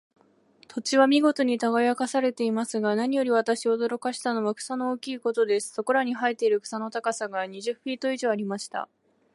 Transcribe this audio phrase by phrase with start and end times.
[0.67, 5.71] 土地は見事に耕されていますが、何より私を驚かしたのは、草の大きいことです。
[5.75, 8.89] そこらに生えている草の高さが、二十フィート以上ありました。